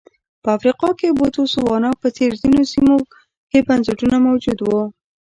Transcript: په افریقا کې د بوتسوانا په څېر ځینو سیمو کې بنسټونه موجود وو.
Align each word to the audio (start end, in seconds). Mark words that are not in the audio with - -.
په 0.43 0.49
افریقا 0.57 0.89
کې 0.99 1.07
د 1.09 1.15
بوتسوانا 1.19 1.91
په 2.01 2.07
څېر 2.15 2.31
ځینو 2.41 2.61
سیمو 2.73 2.95
کې 3.49 3.59
بنسټونه 3.67 4.15
موجود 4.27 4.59
وو. 4.61 4.81